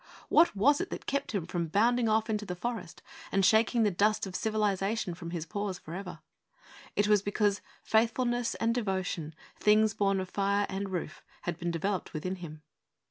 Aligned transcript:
What 0.29 0.55
was 0.55 0.81
it 0.81 0.89
that 0.89 1.05
kept 1.05 1.31
him 1.31 1.45
from 1.45 1.67
bounding 1.67 2.09
off 2.09 2.27
into 2.27 2.43
the 2.43 2.55
forest 2.55 3.03
and 3.31 3.45
shaking 3.45 3.83
the 3.83 3.91
dust 3.91 4.25
of 4.25 4.35
civilization 4.35 5.13
from 5.13 5.29
his 5.29 5.45
paws 5.45 5.77
for 5.77 5.93
ever? 5.93 6.21
It 6.95 7.07
was 7.07 7.21
because 7.21 7.61
'faithfulness 7.83 8.55
and 8.55 8.73
devotion, 8.73 9.35
things 9.59 9.93
born 9.93 10.19
of 10.19 10.27
fire 10.27 10.65
and 10.69 10.89
roof,' 10.89 11.21
had 11.43 11.59
been 11.59 11.69
developed 11.69 12.13
within 12.13 12.37
him. 12.37 12.63